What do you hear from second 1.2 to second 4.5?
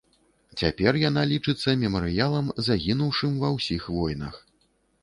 лічыцца мемарыялам загінуўшым ва ўсіх войнах.